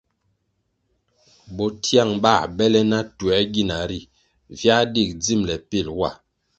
[1.55, 3.99] Bo tiang bãh bele na tuĕr gina ri
[4.59, 6.11] viáh dig dzimbele pil wa.